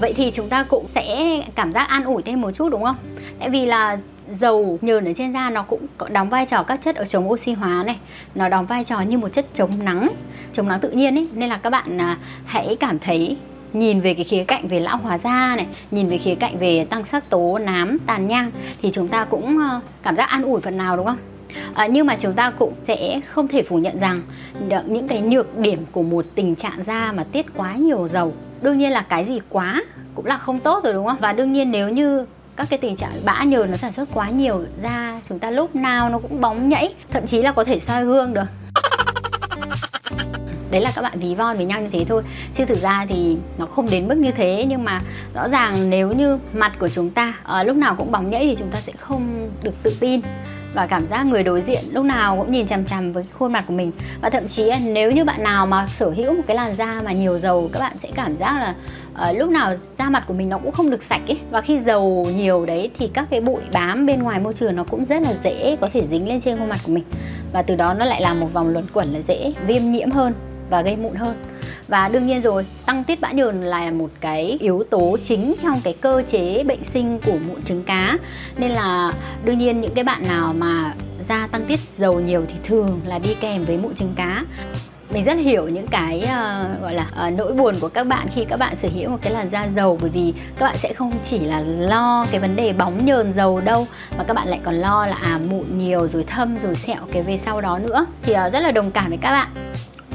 Vậy 0.00 0.12
thì 0.16 0.30
chúng 0.30 0.48
ta 0.48 0.62
cũng 0.62 0.86
sẽ 0.94 1.26
cảm 1.54 1.72
giác 1.72 1.82
an 1.82 2.04
ủi 2.04 2.22
thêm 2.22 2.40
một 2.40 2.50
chút, 2.50 2.68
đúng 2.68 2.84
không? 2.84 2.96
Tại 3.38 3.48
vì 3.50 3.66
là 3.66 3.98
dầu 4.30 4.78
nhờn 4.80 5.04
ở 5.04 5.12
trên 5.16 5.32
da 5.32 5.50
nó 5.50 5.62
cũng 5.62 5.86
đóng 6.10 6.30
vai 6.30 6.46
trò 6.46 6.62
các 6.62 6.80
chất 6.84 6.96
ở 6.96 7.04
chống 7.04 7.30
oxy 7.30 7.52
hóa 7.52 7.82
này. 7.86 7.98
Nó 8.34 8.48
đóng 8.48 8.66
vai 8.66 8.84
trò 8.84 9.00
như 9.00 9.18
một 9.18 9.28
chất 9.32 9.46
chống 9.54 9.70
nắng 9.84 10.08
chống 10.52 10.68
nắng 10.68 10.80
tự 10.80 10.90
nhiên 10.90 11.18
ấy. 11.18 11.24
Nên 11.34 11.48
là 11.48 11.56
các 11.56 11.70
bạn 11.70 11.98
à, 11.98 12.18
hãy 12.44 12.76
cảm 12.80 12.98
thấy 12.98 13.36
nhìn 13.72 14.00
về 14.00 14.14
cái 14.14 14.24
khía 14.24 14.44
cạnh 14.44 14.68
về 14.68 14.80
lão 14.80 14.96
hóa 14.96 15.18
da 15.18 15.54
này 15.56 15.66
nhìn 15.90 16.08
về 16.08 16.18
khía 16.18 16.34
cạnh 16.34 16.58
về 16.58 16.86
tăng 16.90 17.04
sắc 17.04 17.30
tố 17.30 17.58
nám 17.58 17.98
tàn 18.06 18.28
nhang 18.28 18.50
thì 18.82 18.90
chúng 18.94 19.08
ta 19.08 19.24
cũng 19.24 19.58
ờ, 19.58 19.80
cảm 20.02 20.16
giác 20.16 20.28
an 20.28 20.42
ủi 20.42 20.60
phần 20.60 20.76
nào 20.76 20.96
đúng 20.96 21.06
không? 21.06 21.18
À, 21.74 21.86
nhưng 21.86 22.06
mà 22.06 22.16
chúng 22.20 22.32
ta 22.32 22.50
cũng 22.50 22.72
sẽ 22.86 23.20
không 23.26 23.48
thể 23.48 23.62
phủ 23.62 23.76
nhận 23.76 24.00
rằng 24.00 24.22
những 24.86 25.08
cái 25.08 25.20
nhược 25.20 25.58
điểm 25.58 25.84
của 25.92 26.02
một 26.02 26.24
tình 26.34 26.54
trạng 26.56 26.84
da 26.86 27.12
mà 27.12 27.24
tiết 27.24 27.46
quá 27.56 27.72
nhiều 27.72 28.08
dầu 28.08 28.32
đương 28.62 28.78
nhiên 28.78 28.92
là 28.92 29.02
cái 29.02 29.24
gì 29.24 29.40
quá 29.48 29.82
cũng 30.14 30.26
là 30.26 30.38
không 30.38 30.60
tốt 30.60 30.84
rồi 30.84 30.92
đúng 30.92 31.06
không? 31.06 31.16
Và 31.20 31.32
đương 31.32 31.52
nhiên 31.52 31.70
nếu 31.70 31.88
như 31.88 32.26
các 32.58 32.66
cái 32.70 32.78
tình 32.78 32.96
trạng 32.96 33.12
bã 33.24 33.42
nhờn 33.42 33.70
nó 33.70 33.76
sản 33.76 33.92
xuất 33.92 34.08
quá 34.14 34.30
nhiều 34.30 34.64
da 34.82 35.20
chúng 35.28 35.38
ta 35.38 35.50
lúc 35.50 35.76
nào 35.76 36.08
nó 36.08 36.18
cũng 36.18 36.40
bóng 36.40 36.68
nhảy 36.68 36.94
thậm 37.10 37.26
chí 37.26 37.42
là 37.42 37.52
có 37.52 37.64
thể 37.64 37.80
soi 37.80 38.04
gương 38.04 38.34
được. 38.34 38.44
Đấy 40.70 40.80
là 40.80 40.92
các 40.94 41.02
bạn 41.02 41.20
ví 41.20 41.34
von 41.34 41.56
với 41.56 41.66
nhau 41.66 41.80
như 41.80 41.88
thế 41.92 42.04
thôi. 42.08 42.22
Chứ 42.56 42.64
thực 42.64 42.78
ra 42.78 43.06
thì 43.08 43.36
nó 43.58 43.66
không 43.66 43.86
đến 43.90 44.08
mức 44.08 44.14
như 44.14 44.32
thế 44.32 44.64
nhưng 44.68 44.84
mà 44.84 45.00
rõ 45.34 45.48
ràng 45.48 45.90
nếu 45.90 46.12
như 46.12 46.38
mặt 46.52 46.72
của 46.78 46.88
chúng 46.88 47.10
ta 47.10 47.34
uh, 47.60 47.66
lúc 47.66 47.76
nào 47.76 47.94
cũng 47.98 48.12
bóng 48.12 48.30
nhảy 48.30 48.44
thì 48.46 48.56
chúng 48.58 48.70
ta 48.70 48.80
sẽ 48.80 48.92
không 49.00 49.50
được 49.62 49.74
tự 49.82 49.96
tin 50.00 50.20
và 50.78 50.86
cảm 50.86 51.06
giác 51.10 51.26
người 51.26 51.42
đối 51.42 51.60
diện 51.60 51.80
lúc 51.92 52.04
nào 52.04 52.36
cũng 52.36 52.52
nhìn 52.52 52.66
chằm 52.66 52.84
chằm 52.84 53.12
với 53.12 53.22
khuôn 53.38 53.52
mặt 53.52 53.64
của 53.66 53.72
mình. 53.72 53.92
Và 54.20 54.30
thậm 54.30 54.48
chí 54.48 54.68
à, 54.68 54.78
nếu 54.84 55.10
như 55.10 55.24
bạn 55.24 55.42
nào 55.42 55.66
mà 55.66 55.86
sở 55.86 56.10
hữu 56.10 56.36
một 56.36 56.42
cái 56.46 56.56
làn 56.56 56.74
da 56.74 57.02
mà 57.04 57.12
nhiều 57.12 57.38
dầu 57.38 57.70
các 57.72 57.80
bạn 57.80 57.96
sẽ 58.02 58.08
cảm 58.14 58.36
giác 58.36 58.58
là 58.58 58.74
uh, 59.30 59.38
lúc 59.38 59.50
nào 59.50 59.74
da 59.98 60.08
mặt 60.08 60.24
của 60.26 60.34
mình 60.34 60.48
nó 60.48 60.58
cũng 60.58 60.72
không 60.72 60.90
được 60.90 61.02
sạch 61.02 61.20
ấy. 61.28 61.38
Và 61.50 61.60
khi 61.60 61.78
dầu 61.78 62.24
nhiều 62.36 62.66
đấy 62.66 62.90
thì 62.98 63.10
các 63.14 63.26
cái 63.30 63.40
bụi 63.40 63.60
bám 63.72 64.06
bên 64.06 64.22
ngoài 64.22 64.40
môi 64.40 64.54
trường 64.54 64.76
nó 64.76 64.84
cũng 64.84 65.04
rất 65.04 65.22
là 65.22 65.32
dễ 65.44 65.76
có 65.80 65.88
thể 65.92 66.00
dính 66.10 66.28
lên 66.28 66.40
trên 66.40 66.56
khuôn 66.56 66.68
mặt 66.68 66.78
của 66.86 66.92
mình. 66.92 67.04
Và 67.52 67.62
từ 67.62 67.76
đó 67.76 67.94
nó 67.94 68.04
lại 68.04 68.20
làm 68.22 68.40
một 68.40 68.48
vòng 68.52 68.68
luẩn 68.68 68.86
quẩn 68.92 69.12
là 69.12 69.20
dễ 69.28 69.52
viêm 69.66 69.90
nhiễm 69.92 70.10
hơn 70.10 70.34
và 70.70 70.82
gây 70.82 70.96
mụn 70.96 71.14
hơn 71.14 71.36
và 71.88 72.08
đương 72.08 72.26
nhiên 72.26 72.42
rồi 72.42 72.66
tăng 72.86 73.04
tiết 73.04 73.20
bã 73.20 73.32
nhờn 73.32 73.62
là 73.62 73.90
một 73.90 74.10
cái 74.20 74.56
yếu 74.60 74.84
tố 74.90 75.16
chính 75.28 75.54
trong 75.62 75.80
cái 75.84 75.94
cơ 76.00 76.22
chế 76.30 76.64
bệnh 76.64 76.84
sinh 76.84 77.18
của 77.26 77.38
mụn 77.48 77.62
trứng 77.62 77.84
cá. 77.84 78.18
Nên 78.58 78.70
là 78.70 79.12
đương 79.44 79.58
nhiên 79.58 79.80
những 79.80 79.94
cái 79.94 80.04
bạn 80.04 80.22
nào 80.28 80.54
mà 80.58 80.94
da 81.28 81.48
tăng 81.52 81.64
tiết 81.64 81.80
dầu 81.98 82.20
nhiều 82.20 82.44
thì 82.48 82.54
thường 82.64 83.00
là 83.04 83.18
đi 83.18 83.34
kèm 83.40 83.62
với 83.62 83.78
mụn 83.78 83.94
trứng 83.94 84.12
cá. 84.16 84.44
Mình 85.12 85.24
rất 85.24 85.34
hiểu 85.34 85.68
những 85.68 85.86
cái 85.86 86.22
uh, 86.22 86.82
gọi 86.82 86.94
là 86.94 87.06
uh, 87.28 87.38
nỗi 87.38 87.52
buồn 87.52 87.74
của 87.80 87.88
các 87.88 88.04
bạn 88.04 88.26
khi 88.34 88.44
các 88.44 88.56
bạn 88.56 88.74
sở 88.82 88.88
hữu 88.94 89.10
một 89.10 89.18
cái 89.22 89.32
làn 89.32 89.50
da 89.50 89.68
dầu. 89.76 89.98
Bởi 90.00 90.10
vì 90.10 90.32
các 90.58 90.66
bạn 90.66 90.76
sẽ 90.76 90.92
không 90.92 91.12
chỉ 91.30 91.38
là 91.38 91.60
lo 91.60 92.24
cái 92.30 92.40
vấn 92.40 92.56
đề 92.56 92.72
bóng 92.72 93.04
nhờn 93.04 93.32
dầu 93.32 93.60
đâu 93.64 93.86
mà 94.18 94.24
các 94.24 94.34
bạn 94.34 94.48
lại 94.48 94.60
còn 94.62 94.74
lo 94.74 95.06
là 95.06 95.16
à 95.22 95.38
mụn 95.50 95.64
nhiều 95.78 96.08
rồi 96.12 96.24
thâm 96.24 96.56
rồi 96.62 96.74
sẹo 96.74 97.00
cái 97.12 97.22
về 97.22 97.40
sau 97.46 97.60
đó 97.60 97.78
nữa. 97.78 98.06
Thì 98.22 98.32
uh, 98.32 98.52
rất 98.52 98.60
là 98.60 98.70
đồng 98.70 98.90
cảm 98.90 99.08
với 99.08 99.18
các 99.22 99.30
bạn 99.30 99.48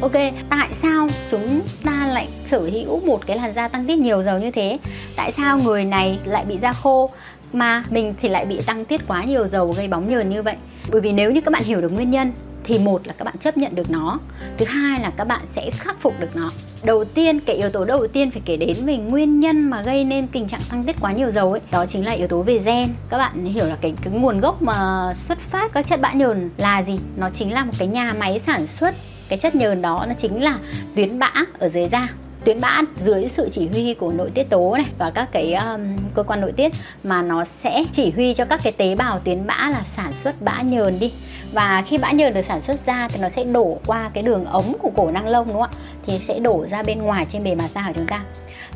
ok, 0.04 0.34
tại 0.50 0.70
sao 0.72 1.08
chúng 1.32 1.62
ta 1.84 2.08
lại 2.08 2.28
sở 2.50 2.60
hữu 2.60 3.00
một 3.00 3.28
cái 3.28 3.38
làn 3.38 3.54
da 3.56 3.68
tăng 3.68 3.86
tiết 3.86 3.96
nhiều 3.96 4.24
dầu 4.24 4.40
như 4.40 4.52
thế? 4.52 4.78
Tại 5.16 5.32
sao 5.32 5.60
người 5.60 5.86
này 5.86 6.20
lại 6.26 6.46
bị 6.46 6.58
da 6.62 6.74
khô 6.74 7.10
mà 7.54 7.84
mình 7.90 8.14
thì 8.22 8.30
lại 8.30 8.46
bị 8.46 8.60
tăng 8.66 8.86
tiết 8.86 9.02
quá 9.08 9.24
nhiều 9.24 9.48
dầu 9.48 9.74
gây 9.78 9.88
bóng 9.88 10.08
nhờn 10.08 10.30
như 10.30 10.42
vậy? 10.42 10.56
Bởi 10.92 11.02
vì 11.02 11.12
nếu 11.12 11.32
như 11.32 11.42
các 11.42 11.52
bạn 11.52 11.64
hiểu 11.64 11.82
được 11.82 11.90
nguyên 11.90 12.12
nhân 12.12 12.32
thì 12.64 12.80
một 12.80 13.08
là 13.08 13.14
các 13.18 13.26
bạn 13.26 13.38
chấp 13.38 13.58
nhận 13.58 13.76
được 13.76 13.92
nó, 13.92 14.20
thứ 14.58 14.66
hai 14.66 15.00
là 15.00 15.12
các 15.18 15.28
bạn 15.28 15.42
sẽ 15.56 15.70
khắc 15.72 16.02
phục 16.02 16.14
được 16.20 16.36
nó. 16.36 16.50
Đầu 16.84 17.06
tiên, 17.06 17.40
cái 17.40 17.56
yếu 17.56 17.70
tố 17.70 17.86
đầu 17.86 18.08
tiên 18.08 18.32
phải 18.32 18.42
kể 18.46 18.58
đến 18.58 18.76
về 18.86 18.98
nguyên 18.98 19.40
nhân 19.40 19.70
mà 19.70 19.82
gây 19.82 20.04
nên 20.04 20.28
tình 20.28 20.48
trạng 20.48 20.62
tăng 20.72 20.84
tiết 20.84 20.96
quá 21.02 21.12
nhiều 21.12 21.32
dầu 21.32 21.52
ấy, 21.52 21.62
đó 21.72 21.86
chính 21.86 22.06
là 22.06 22.12
yếu 22.12 22.28
tố 22.28 22.42
về 22.42 22.58
gen. 22.66 22.90
Các 23.10 23.18
bạn 23.18 23.46
hiểu 23.46 23.66
là 23.66 23.78
cái 23.82 23.94
cái 24.04 24.14
nguồn 24.14 24.40
gốc 24.40 24.62
mà 24.62 24.76
xuất 25.16 25.38
phát, 25.40 25.74
các 25.74 25.88
chất 25.88 26.02
bã 26.02 26.12
nhờn 26.14 26.50
là 26.58 26.84
gì? 26.84 27.00
Nó 27.18 27.30
chính 27.30 27.54
là 27.54 27.64
một 27.66 27.74
cái 27.80 27.88
nhà 27.88 28.14
máy 28.20 28.42
sản 28.48 28.68
xuất 28.68 28.96
cái 29.30 29.40
chất 29.40 29.56
nhờn 29.56 29.82
đó 29.82 30.06
nó 30.08 30.14
chính 30.14 30.44
là 30.44 30.60
tuyến 30.96 31.20
bã 31.20 31.32
ở 31.60 31.70
dưới 31.70 31.90
da. 31.92 32.08
Tuyến 32.46 32.62
bã 32.62 32.82
dưới 33.04 33.30
sự 33.30 33.50
chỉ 33.52 33.68
huy 33.68 33.94
của 33.94 34.12
nội 34.18 34.32
tiết 34.34 34.44
tố 34.50 34.76
này 34.78 34.86
và 34.98 35.10
các 35.10 35.30
cái 35.32 35.54
um, 35.54 35.98
cơ 36.14 36.24
quan 36.24 36.42
nội 36.42 36.52
tiết 36.52 36.72
mà 37.04 37.22
nó 37.22 37.46
sẽ 37.64 37.84
chỉ 37.94 38.12
huy 38.12 38.34
cho 38.34 38.46
các 38.46 38.60
cái 38.64 38.74
tế 38.74 38.96
bào 38.96 39.20
tuyến 39.20 39.48
bã 39.48 39.70
là 39.72 39.82
sản 39.96 40.10
xuất 40.12 40.42
bã 40.42 40.62
nhờn 40.62 41.00
đi. 41.00 41.12
Và 41.54 41.84
khi 41.88 41.98
bã 41.98 42.12
nhờn 42.12 42.34
được 42.34 42.42
sản 42.42 42.62
xuất 42.62 42.86
ra 42.86 43.08
thì 43.08 43.22
nó 43.22 43.30
sẽ 43.30 43.44
đổ 43.44 43.78
qua 43.86 44.12
cái 44.14 44.24
đường 44.24 44.46
ống 44.46 44.74
của 44.80 44.92
cổ 44.96 45.12
năng 45.12 45.28
lông 45.28 45.48
đúng 45.48 45.62
không 45.62 45.72
ạ? 45.72 45.80
Thì 46.08 46.20
sẽ 46.28 46.40
đổ 46.40 46.66
ra 46.70 46.84
bên 46.84 47.02
ngoài 47.02 47.26
trên 47.32 47.44
bề 47.44 47.56
mặt 47.56 47.68
da 47.76 47.84
của 47.88 47.94
chúng 47.96 48.08
ta. 48.08 48.24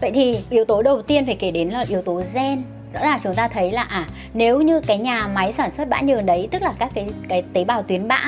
Vậy 0.02 0.12
thì 0.14 0.38
yếu 0.50 0.66
tố 0.66 0.82
đầu 0.82 1.02
tiên 1.02 1.26
phải 1.26 1.36
kể 1.36 1.52
đến 1.52 1.70
là 1.70 1.84
yếu 1.88 2.02
tố 2.02 2.22
gen. 2.34 2.58
Rõ 2.94 3.00
ràng 3.02 3.20
chúng 3.24 3.34
ta 3.34 3.48
thấy 3.48 3.72
là 3.72 3.84
à 3.84 4.08
nếu 4.34 4.62
như 4.62 4.80
cái 4.80 4.98
nhà 4.98 5.28
máy 5.28 5.54
sản 5.58 5.72
xuất 5.72 5.90
bã 5.90 6.02
nhờn 6.02 6.26
đấy 6.26 6.48
tức 6.52 6.62
là 6.62 6.74
các 6.80 6.92
cái 6.94 7.10
cái 7.30 7.44
tế 7.54 7.66
bào 7.66 7.84
tuyến 7.84 8.08
bã 8.08 8.24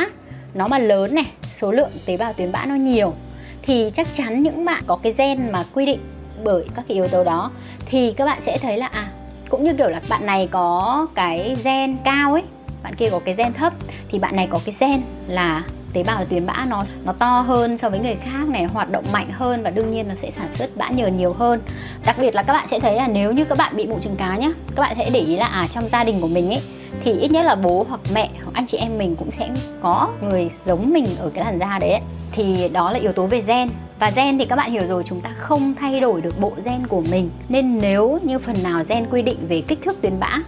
nó 0.53 0.67
mà 0.67 0.79
lớn 0.79 1.15
này 1.15 1.25
số 1.61 1.71
lượng 1.71 1.91
tế 2.05 2.17
bào 2.17 2.33
tuyến 2.33 2.51
bã 2.51 2.65
nó 2.65 2.75
nhiều, 2.75 3.13
thì 3.61 3.91
chắc 3.95 4.07
chắn 4.15 4.41
những 4.41 4.65
bạn 4.65 4.83
có 4.87 4.95
cái 4.95 5.13
gen 5.17 5.51
mà 5.51 5.63
quy 5.73 5.85
định 5.85 5.99
bởi 6.43 6.65
các 6.75 6.85
cái 6.87 6.95
yếu 6.95 7.07
tố 7.07 7.23
đó, 7.23 7.51
thì 7.85 8.13
các 8.13 8.25
bạn 8.25 8.39
sẽ 8.45 8.57
thấy 8.57 8.77
là 8.77 8.87
à 8.87 9.11
cũng 9.49 9.63
như 9.63 9.73
kiểu 9.73 9.87
là 9.87 10.01
bạn 10.09 10.25
này 10.25 10.47
có 10.51 11.07
cái 11.15 11.55
gen 11.63 11.95
cao 12.03 12.33
ấy, 12.33 12.43
bạn 12.83 12.95
kia 12.95 13.09
có 13.11 13.19
cái 13.19 13.35
gen 13.35 13.53
thấp, 13.53 13.73
thì 14.09 14.19
bạn 14.19 14.35
này 14.35 14.47
có 14.51 14.59
cái 14.65 14.75
gen 14.79 15.01
là 15.27 15.63
tế 15.93 16.03
bào 16.03 16.25
tuyến 16.25 16.45
bã 16.45 16.65
nó 16.69 16.83
nó 17.05 17.13
to 17.13 17.41
hơn 17.41 17.77
so 17.77 17.89
với 17.89 17.99
người 17.99 18.15
khác 18.15 18.47
này, 18.47 18.65
hoạt 18.65 18.91
động 18.91 19.03
mạnh 19.13 19.27
hơn 19.31 19.61
và 19.61 19.69
đương 19.69 19.91
nhiên 19.91 20.07
nó 20.07 20.15
sẽ 20.21 20.31
sản 20.37 20.49
xuất 20.53 20.69
bã 20.77 20.89
nhờn 20.89 21.17
nhiều 21.17 21.33
hơn. 21.33 21.61
Đặc 22.05 22.15
biệt 22.19 22.35
là 22.35 22.43
các 22.43 22.53
bạn 22.53 22.67
sẽ 22.71 22.79
thấy 22.79 22.95
là 22.95 23.07
nếu 23.07 23.31
như 23.31 23.45
các 23.45 23.57
bạn 23.57 23.73
bị 23.75 23.87
mụn 23.87 24.01
trứng 24.01 24.15
cá 24.15 24.35
nhá, 24.35 24.49
các 24.75 24.81
bạn 24.81 24.95
sẽ 24.97 25.09
để 25.13 25.19
ý 25.19 25.35
là 25.35 25.45
à 25.45 25.67
trong 25.73 25.89
gia 25.91 26.03
đình 26.03 26.21
của 26.21 26.27
mình 26.27 26.49
ấy, 26.49 26.61
thì 27.03 27.19
ít 27.19 27.31
nhất 27.31 27.45
là 27.45 27.55
bố 27.55 27.85
hoặc 27.89 28.01
mẹ 28.13 28.29
hoặc 28.43 28.51
anh 28.53 28.67
chị 28.67 28.77
em 28.77 28.97
mình 28.97 29.15
cũng 29.15 29.31
sẽ 29.31 29.49
có 29.81 30.09
người 30.21 30.49
giống 30.65 30.93
mình 30.93 31.05
ở 31.19 31.31
cái 31.33 31.45
làn 31.45 31.59
da 31.59 31.77
đấy 31.79 31.91
ấy. 31.91 32.01
thì 32.31 32.69
đó 32.69 32.91
là 32.91 32.99
yếu 32.99 33.11
tố 33.11 33.25
về 33.25 33.41
gen. 33.47 33.69
Và 33.99 34.11
gen 34.15 34.37
thì 34.37 34.45
các 34.45 34.55
bạn 34.55 34.71
hiểu 34.71 34.83
rồi, 34.87 35.03
chúng 35.07 35.19
ta 35.19 35.29
không 35.37 35.73
thay 35.79 35.99
đổi 35.99 36.21
được 36.21 36.39
bộ 36.39 36.51
gen 36.65 36.87
của 36.87 37.03
mình. 37.11 37.29
Nên 37.49 37.77
nếu 37.77 38.19
như 38.23 38.39
phần 38.39 38.55
nào 38.63 38.83
gen 38.89 39.05
quy 39.11 39.21
định 39.21 39.37
về 39.49 39.61
kích 39.67 39.79
thước 39.85 40.01
tuyến 40.01 40.19
bã, 40.19 40.39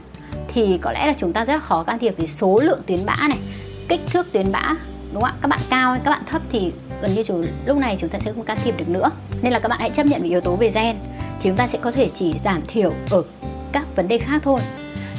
thì 0.53 0.77
có 0.81 0.91
lẽ 0.91 1.05
là 1.05 1.13
chúng 1.17 1.33
ta 1.33 1.45
rất 1.45 1.53
là 1.53 1.59
khó 1.59 1.83
can 1.83 1.99
thiệp 1.99 2.15
về 2.17 2.27
số 2.27 2.59
lượng 2.63 2.81
tuyến 2.87 3.05
bã 3.05 3.15
này, 3.29 3.37
kích 3.87 4.01
thước 4.13 4.31
tuyến 4.33 4.51
bã 4.51 4.73
đúng 5.13 5.21
không 5.21 5.31
ạ? 5.31 5.37
Các 5.41 5.47
bạn 5.47 5.59
cao 5.69 5.91
hay 5.91 6.01
các 6.03 6.11
bạn 6.11 6.21
thấp 6.29 6.41
thì 6.51 6.71
gần 7.01 7.13
như 7.13 7.23
chủ 7.23 7.43
lúc 7.65 7.77
này 7.77 7.97
chúng 7.99 8.09
ta 8.09 8.19
sẽ 8.25 8.31
không 8.33 8.43
can 8.43 8.57
thiệp 8.63 8.77
được 8.77 8.89
nữa. 8.89 9.09
Nên 9.41 9.53
là 9.53 9.59
các 9.59 9.69
bạn 9.69 9.79
hãy 9.79 9.89
chấp 9.89 10.05
nhận 10.05 10.21
về 10.21 10.27
yếu 10.27 10.41
tố 10.41 10.55
về 10.55 10.71
gen. 10.75 10.95
Thì 11.41 11.49
chúng 11.49 11.57
ta 11.57 11.67
sẽ 11.67 11.77
có 11.81 11.91
thể 11.91 12.09
chỉ 12.19 12.33
giảm 12.43 12.61
thiểu 12.67 12.91
ở 13.11 13.23
các 13.71 13.95
vấn 13.95 14.07
đề 14.07 14.17
khác 14.17 14.41
thôi. 14.43 14.59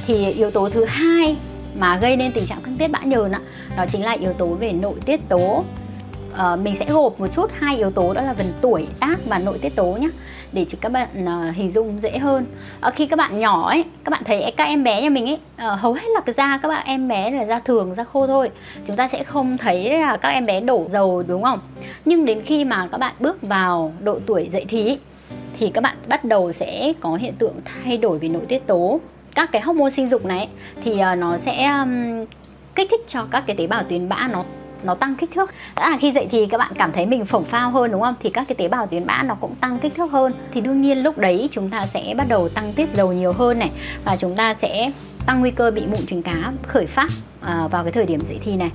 Thì 0.06 0.30
yếu 0.30 0.50
tố 0.50 0.68
thứ 0.68 0.84
hai 0.84 1.36
mà 1.74 1.98
gây 1.98 2.16
nên 2.16 2.32
tình 2.32 2.46
trạng 2.46 2.60
căng 2.62 2.76
tiết 2.76 2.88
bã 2.88 2.98
nhờn 2.98 3.32
ạ 3.32 3.40
đó 3.76 3.84
chính 3.92 4.04
là 4.04 4.12
yếu 4.12 4.32
tố 4.32 4.46
về 4.46 4.72
nội 4.72 4.94
tiết 5.04 5.28
tố. 5.28 5.64
À, 6.34 6.56
mình 6.56 6.76
sẽ 6.78 6.86
gộp 6.88 7.20
một 7.20 7.26
chút 7.34 7.50
hai 7.54 7.76
yếu 7.76 7.90
tố 7.90 8.14
đó 8.14 8.22
là 8.22 8.34
phần 8.34 8.52
tuổi 8.60 8.86
tác 9.00 9.18
và 9.26 9.38
nội 9.38 9.58
tiết 9.58 9.76
tố 9.76 9.86
nhé 9.86 10.08
để 10.52 10.66
cho 10.68 10.78
các 10.80 10.92
bạn 10.92 11.08
uh, 11.24 11.54
hình 11.54 11.70
dung 11.70 11.98
dễ 12.02 12.18
hơn. 12.18 12.46
À, 12.80 12.90
khi 12.90 13.06
các 13.06 13.16
bạn 13.16 13.40
nhỏ 13.40 13.68
ấy 13.68 13.84
các 14.04 14.10
bạn 14.10 14.22
thấy 14.24 14.52
các 14.56 14.64
em 14.64 14.84
bé 14.84 15.02
nhà 15.02 15.10
mình 15.10 15.26
ấy 15.26 15.38
uh, 15.72 15.80
hầu 15.80 15.92
hết 15.92 16.08
là 16.14 16.20
cái 16.20 16.34
da 16.36 16.58
các 16.62 16.68
bạn 16.68 16.86
em 16.86 17.08
bé 17.08 17.30
là 17.30 17.44
da 17.44 17.58
thường 17.58 17.94
da 17.94 18.04
khô 18.04 18.26
thôi. 18.26 18.50
Chúng 18.86 18.96
ta 18.96 19.08
sẽ 19.08 19.24
không 19.24 19.58
thấy 19.58 19.98
là 19.98 20.16
các 20.16 20.28
em 20.28 20.44
bé 20.46 20.60
đổ 20.60 20.86
dầu 20.92 21.22
đúng 21.22 21.42
không? 21.42 21.58
Nhưng 22.04 22.24
đến 22.24 22.42
khi 22.46 22.64
mà 22.64 22.88
các 22.92 22.98
bạn 22.98 23.14
bước 23.20 23.38
vào 23.42 23.92
độ 24.00 24.18
tuổi 24.26 24.48
dậy 24.52 24.64
thì 24.68 24.96
thì 25.58 25.70
các 25.74 25.80
bạn 25.80 25.96
bắt 26.08 26.24
đầu 26.24 26.52
sẽ 26.52 26.92
có 27.00 27.14
hiện 27.14 27.34
tượng 27.38 27.54
thay 27.64 27.98
đổi 28.02 28.18
về 28.18 28.28
nội 28.28 28.42
tiết 28.48 28.66
tố. 28.66 29.00
Các 29.34 29.48
cái 29.52 29.62
hormone 29.62 29.90
sinh 29.90 30.08
dục 30.08 30.24
này 30.24 30.48
thì 30.84 30.92
uh, 30.92 31.18
nó 31.18 31.38
sẽ 31.38 31.66
um, 31.66 32.24
kích 32.74 32.88
thích 32.90 33.04
cho 33.08 33.26
các 33.30 33.44
cái 33.46 33.56
tế 33.56 33.66
bào 33.66 33.82
tuyến 33.82 34.08
bã 34.08 34.28
nó 34.32 34.44
nó 34.84 34.94
tăng 34.94 35.14
kích 35.14 35.30
thước. 35.34 35.50
À 35.74 35.98
khi 36.00 36.12
dậy 36.12 36.28
thì 36.30 36.46
các 36.46 36.58
bạn 36.58 36.72
cảm 36.78 36.92
thấy 36.92 37.06
mình 37.06 37.26
phồng 37.26 37.44
phao 37.44 37.70
hơn 37.70 37.92
đúng 37.92 38.00
không? 38.00 38.14
Thì 38.20 38.30
các 38.30 38.46
cái 38.48 38.54
tế 38.54 38.68
bào 38.68 38.86
tuyến 38.86 39.06
bã 39.06 39.22
nó 39.22 39.34
cũng 39.34 39.54
tăng 39.54 39.78
kích 39.78 39.94
thước 39.94 40.10
hơn. 40.12 40.32
Thì 40.52 40.60
đương 40.60 40.82
nhiên 40.82 41.02
lúc 41.02 41.18
đấy 41.18 41.48
chúng 41.52 41.70
ta 41.70 41.86
sẽ 41.86 42.14
bắt 42.16 42.26
đầu 42.28 42.48
tăng 42.48 42.72
tiết 42.72 42.88
dầu 42.94 43.12
nhiều 43.12 43.32
hơn 43.32 43.58
này 43.58 43.70
và 44.04 44.16
chúng 44.16 44.36
ta 44.36 44.54
sẽ 44.54 44.92
tăng 45.26 45.40
nguy 45.40 45.50
cơ 45.50 45.70
bị 45.70 45.82
mụn 45.86 46.06
trứng 46.06 46.22
cá 46.22 46.52
khởi 46.68 46.86
phát 46.86 47.10
à, 47.42 47.68
vào 47.68 47.82
cái 47.84 47.92
thời 47.92 48.06
điểm 48.06 48.20
dậy 48.20 48.38
thì 48.44 48.56
này 48.56 48.70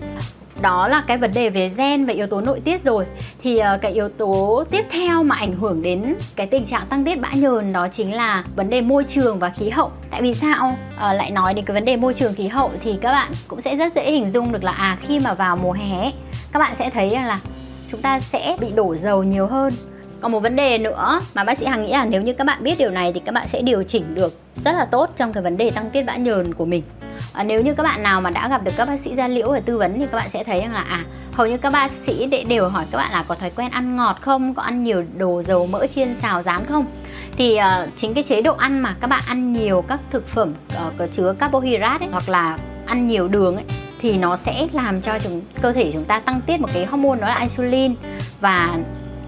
đó 0.61 0.87
là 0.87 1.03
cái 1.07 1.17
vấn 1.17 1.31
đề 1.35 1.49
về 1.49 1.69
gen 1.77 2.05
và 2.05 2.13
yếu 2.13 2.27
tố 2.27 2.41
nội 2.41 2.59
tiết 2.59 2.83
rồi. 2.83 3.05
Thì 3.43 3.59
uh, 3.59 3.81
cái 3.81 3.91
yếu 3.91 4.09
tố 4.09 4.63
tiếp 4.69 4.85
theo 4.89 5.23
mà 5.23 5.35
ảnh 5.35 5.57
hưởng 5.57 5.81
đến 5.81 6.15
cái 6.35 6.47
tình 6.47 6.65
trạng 6.65 6.87
tăng 6.87 7.05
tiết 7.05 7.21
bã 7.21 7.31
nhờn 7.33 7.73
đó 7.73 7.87
chính 7.87 8.13
là 8.13 8.43
vấn 8.55 8.69
đề 8.69 8.81
môi 8.81 9.03
trường 9.03 9.39
và 9.39 9.49
khí 9.49 9.69
hậu. 9.69 9.91
Tại 10.11 10.21
vì 10.21 10.33
sao? 10.33 10.67
Uh, 10.67 11.15
lại 11.15 11.31
nói 11.31 11.53
đến 11.53 11.65
cái 11.65 11.73
vấn 11.73 11.85
đề 11.85 11.95
môi 11.95 12.13
trường 12.13 12.33
khí 12.33 12.47
hậu 12.47 12.71
thì 12.83 12.97
các 13.01 13.11
bạn 13.11 13.31
cũng 13.47 13.61
sẽ 13.61 13.75
rất 13.75 13.95
dễ 13.95 14.11
hình 14.11 14.31
dung 14.31 14.51
được 14.51 14.63
là 14.63 14.71
à 14.71 14.97
khi 15.01 15.19
mà 15.19 15.33
vào 15.33 15.57
mùa 15.57 15.71
hè 15.71 16.11
các 16.53 16.59
bạn 16.59 16.75
sẽ 16.75 16.89
thấy 16.89 17.09
là 17.09 17.39
chúng 17.91 18.01
ta 18.01 18.19
sẽ 18.19 18.57
bị 18.59 18.67
đổ 18.75 18.95
dầu 18.95 19.23
nhiều 19.23 19.47
hơn. 19.47 19.73
Còn 20.21 20.31
một 20.31 20.39
vấn 20.39 20.55
đề 20.55 20.77
nữa 20.77 21.19
mà 21.33 21.43
bác 21.43 21.57
sĩ 21.57 21.65
Hằng 21.65 21.85
nghĩ 21.85 21.91
là 21.91 22.05
nếu 22.05 22.21
như 22.21 22.33
các 22.33 22.43
bạn 22.43 22.63
biết 22.63 22.75
điều 22.77 22.89
này 22.89 23.13
thì 23.13 23.21
các 23.25 23.31
bạn 23.31 23.47
sẽ 23.47 23.61
điều 23.61 23.83
chỉnh 23.83 24.03
được 24.15 24.33
rất 24.63 24.71
là 24.71 24.85
tốt 24.85 25.09
trong 25.17 25.33
cái 25.33 25.43
vấn 25.43 25.57
đề 25.57 25.69
tăng 25.69 25.89
tiết 25.89 26.03
bã 26.03 26.15
nhờn 26.15 26.53
của 26.53 26.65
mình 26.65 26.83
à, 27.37 27.43
nếu 27.43 27.61
như 27.61 27.73
các 27.73 27.83
bạn 27.83 28.03
nào 28.03 28.21
mà 28.21 28.29
đã 28.29 28.47
gặp 28.47 28.63
được 28.63 28.71
các 28.77 28.87
bác 28.87 28.99
sĩ 28.99 29.15
da 29.15 29.27
liễu 29.27 29.53
để 29.53 29.61
tư 29.65 29.77
vấn 29.77 29.99
thì 29.99 30.05
các 30.11 30.17
bạn 30.17 30.29
sẽ 30.29 30.43
thấy 30.43 30.61
rằng 30.61 30.73
là 30.73 30.81
à 30.81 31.03
hầu 31.33 31.47
như 31.47 31.57
các 31.57 31.71
bác 31.71 31.91
sĩ 31.91 32.43
đều 32.49 32.69
hỏi 32.69 32.85
các 32.91 32.97
bạn 32.97 33.11
là 33.11 33.23
có 33.27 33.35
thói 33.35 33.49
quen 33.55 33.71
ăn 33.71 33.95
ngọt 33.95 34.17
không? 34.21 34.53
Có 34.53 34.61
ăn 34.61 34.83
nhiều 34.83 35.03
đồ 35.17 35.43
dầu 35.43 35.67
mỡ 35.67 35.87
chiên 35.87 36.15
xào 36.21 36.43
rán 36.43 36.65
không? 36.65 36.85
Thì 37.37 37.57
uh, 37.57 37.89
chính 37.97 38.13
cái 38.13 38.23
chế 38.23 38.41
độ 38.41 38.53
ăn 38.53 38.79
mà 38.79 38.95
các 39.01 39.07
bạn 39.07 39.21
ăn 39.27 39.53
nhiều 39.53 39.83
các 39.87 39.99
thực 40.09 40.27
phẩm 40.27 40.53
uh, 40.87 40.93
có 40.97 41.07
chứa 41.07 41.33
carbohydrate 41.39 42.05
ấy, 42.05 42.09
hoặc 42.11 42.29
là 42.29 42.57
ăn 42.85 43.07
nhiều 43.07 43.27
đường 43.27 43.55
ấy, 43.55 43.65
thì 44.01 44.17
nó 44.17 44.35
sẽ 44.35 44.67
làm 44.73 45.01
cho 45.01 45.19
chúng 45.19 45.41
cơ 45.61 45.71
thể 45.71 45.91
chúng 45.93 46.05
ta 46.05 46.19
tăng 46.19 46.41
tiết 46.41 46.59
một 46.59 46.69
cái 46.73 46.85
hormone 46.85 47.19
đó 47.19 47.27
là 47.27 47.39
insulin 47.39 47.95
và 48.39 48.77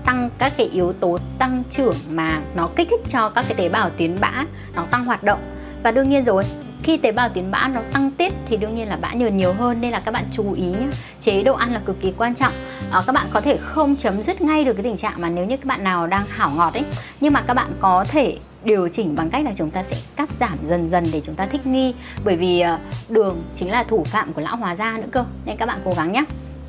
tăng 0.05 0.29
các 0.37 0.53
cái 0.57 0.69
yếu 0.73 0.93
tố 0.93 1.17
tăng 1.39 1.63
trưởng 1.69 1.95
mà 2.09 2.41
nó 2.55 2.67
kích 2.75 2.87
thích 2.89 3.01
cho 3.11 3.29
các 3.29 3.45
cái 3.47 3.55
tế 3.57 3.69
bào 3.69 3.89
tuyến 3.89 4.15
bã 4.21 4.31
nó 4.75 4.83
tăng 4.91 5.05
hoạt 5.05 5.23
động. 5.23 5.39
Và 5.83 5.91
đương 5.91 6.09
nhiên 6.09 6.23
rồi 6.23 6.43
khi 6.83 6.97
tế 6.97 7.11
bào 7.11 7.29
tuyến 7.29 7.51
bã 7.51 7.67
nó 7.73 7.81
tăng 7.91 8.11
tiết 8.11 8.33
thì 8.49 8.57
đương 8.57 8.75
nhiên 8.75 8.87
là 8.87 8.97
bã 9.01 9.13
nhờn 9.13 9.37
nhiều 9.37 9.53
hơn 9.53 9.77
nên 9.81 9.91
là 9.91 9.99
các 9.99 10.11
bạn 10.11 10.23
chú 10.31 10.53
ý 10.53 10.65
nhé 10.65 10.87
chế 11.21 11.43
độ 11.43 11.53
ăn 11.53 11.73
là 11.73 11.81
cực 11.85 12.01
kỳ 12.01 12.13
quan 12.17 12.35
trọng. 12.35 12.53
À, 12.91 13.01
các 13.05 13.13
bạn 13.13 13.27
có 13.31 13.41
thể 13.41 13.57
không 13.57 13.95
chấm 13.95 14.23
dứt 14.23 14.41
ngay 14.41 14.65
được 14.65 14.73
cái 14.73 14.83
tình 14.83 14.97
trạng 14.97 15.21
mà 15.21 15.29
nếu 15.29 15.45
như 15.45 15.57
các 15.57 15.65
bạn 15.65 15.83
nào 15.83 16.07
đang 16.07 16.25
hảo 16.29 16.51
ngọt 16.55 16.73
ấy 16.73 16.83
nhưng 17.21 17.33
mà 17.33 17.41
các 17.47 17.53
bạn 17.53 17.69
có 17.79 18.05
thể 18.09 18.37
điều 18.63 18.87
chỉnh 18.87 19.15
bằng 19.15 19.29
cách 19.29 19.45
là 19.45 19.51
chúng 19.55 19.71
ta 19.71 19.83
sẽ 19.83 19.97
cắt 20.15 20.29
giảm 20.39 20.57
dần 20.67 20.87
dần 20.87 21.03
để 21.13 21.21
chúng 21.25 21.35
ta 21.35 21.45
thích 21.45 21.67
nghi. 21.67 21.93
Bởi 22.23 22.35
vì 22.35 22.59
ờ, 22.59 22.77
đường 23.09 23.43
chính 23.55 23.71
là 23.71 23.83
thủ 23.83 24.03
phạm 24.03 24.33
của 24.33 24.41
lão 24.41 24.55
hóa 24.55 24.75
da 24.75 24.97
nữa 24.97 25.07
cơ 25.11 25.25
nên 25.45 25.57
các 25.57 25.65
bạn 25.65 25.79
cố 25.85 25.91
gắng 25.97 26.11
nhé 26.11 26.23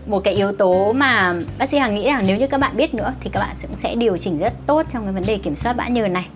một 0.06 0.20
cái 0.24 0.34
yếu 0.34 0.52
tố 0.52 0.92
mà 0.92 1.34
bác 1.58 1.70
sĩ 1.70 1.78
Hằng 1.78 1.94
nghĩ 1.94 2.04
là 2.06 2.22
nếu 2.26 2.36
như 2.36 2.46
các 2.46 2.60
bạn 2.60 2.76
biết 2.76 2.94
nữa 2.94 3.14
thì 3.20 3.30
các 3.32 3.40
bạn 3.40 3.56
cũng 3.62 3.76
sẽ 3.82 3.94
điều 3.94 4.18
chỉnh 4.18 4.38
rất 4.38 4.52
tốt 4.66 4.82
trong 4.92 5.04
cái 5.04 5.12
vấn 5.12 5.22
đề 5.26 5.38
kiểm 5.38 5.56
soát 5.56 5.72
bã 5.72 5.88
nhờn 5.88 6.12
này 6.12 6.26